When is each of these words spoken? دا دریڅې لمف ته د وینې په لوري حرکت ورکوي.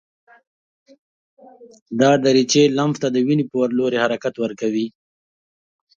دا 1.99 2.11
دریڅې 2.23 2.63
لمف 2.77 2.97
ته 3.03 3.07
د 3.11 3.17
وینې 3.27 3.45
په 3.51 3.57
لوري 3.77 3.97
حرکت 4.03 4.35
ورکوي. 4.39 4.87